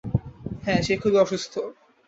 হ্যাঁ, 0.63 0.81
সে 0.81 0.93
খুবই 0.97 1.17
অসুস্থ। 1.17 1.53